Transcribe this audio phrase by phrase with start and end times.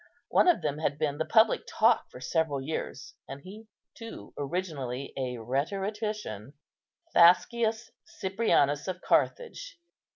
[0.29, 5.13] One of them had been the public talk for several years, and he too originally
[5.15, 6.53] a rhetorician,
[7.13, 9.79] Thascius Cyprianus of Carthage.